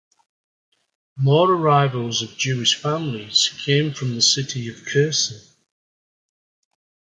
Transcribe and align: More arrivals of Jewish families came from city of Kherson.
More 1.15 1.51
arrivals 1.53 2.23
of 2.23 2.35
Jewish 2.35 2.73
families 2.73 3.49
came 3.67 3.93
from 3.93 4.19
city 4.19 4.67
of 4.67 4.83
Kherson. 4.83 5.39